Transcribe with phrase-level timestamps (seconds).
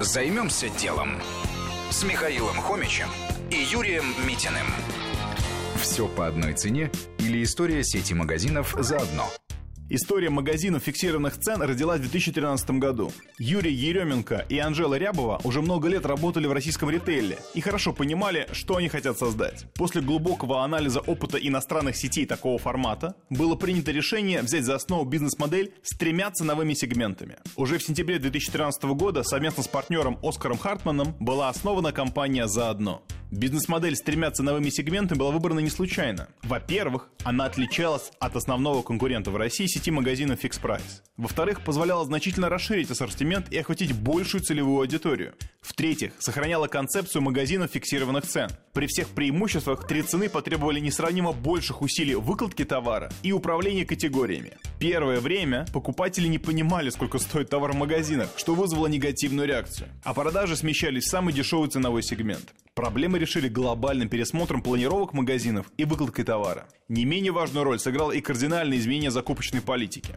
[0.00, 1.20] Займемся делом
[1.90, 3.08] с Михаилом Хомичем
[3.50, 4.66] и Юрием Митиным.
[5.80, 9.28] Все по одной цене или история сети магазинов заодно–
[9.94, 13.12] История магазина фиксированных цен родилась в 2013 году.
[13.38, 18.48] Юрий Еременко и Анжела Рябова уже много лет работали в российском ритейле и хорошо понимали,
[18.52, 19.66] что они хотят создать.
[19.74, 25.74] После глубокого анализа опыта иностранных сетей такого формата было принято решение взять за основу бизнес-модель
[25.82, 27.36] с тремя ценовыми сегментами.
[27.56, 33.02] Уже в сентябре 2013 года совместно с партнером Оскаром Хартманом была основана компания «Заодно».
[33.32, 36.28] Бизнес-модель с тремя ценовыми сегментами была выбрана не случайно.
[36.42, 41.00] Во-первых, она отличалась от основного конкурента в России сети магазинов Fix Price.
[41.16, 45.32] Во-вторых, позволяла значительно расширить ассортимент и охватить большую целевую аудиторию.
[45.62, 48.50] В-третьих, сохраняла концепцию магазинов фиксированных цен.
[48.74, 54.58] При всех преимуществах три цены потребовали несравнимо больших усилий выкладки товара и управления категориями.
[54.82, 59.88] Первое время покупатели не понимали, сколько стоит товар в магазинах, что вызвало негативную реакцию.
[60.02, 62.52] А продажи смещались в самый дешевый ценовой сегмент.
[62.74, 66.66] Проблемы решили глобальным пересмотром планировок магазинов и выкладкой товара.
[66.88, 70.16] Не менее важную роль сыграло и кардинальное изменение закупочной политики.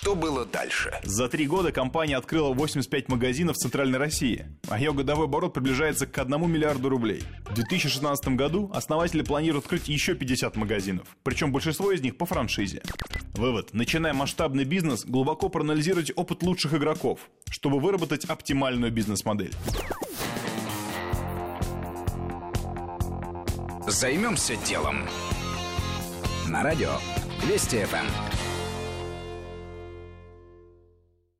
[0.00, 0.92] Что было дальше?
[1.02, 6.06] За три года компания открыла 85 магазинов в Центральной России, а ее годовой оборот приближается
[6.06, 7.24] к 1 миллиарду рублей.
[7.50, 12.80] В 2016 году основатели планируют открыть еще 50 магазинов, причем большинство из них по франшизе.
[13.34, 13.74] Вывод.
[13.74, 19.52] Начиная масштабный бизнес, глубоко проанализируйте опыт лучших игроков, чтобы выработать оптимальную бизнес-модель.
[23.88, 25.08] Займемся делом.
[26.46, 26.92] На радио
[27.48, 28.47] Вести ФМ.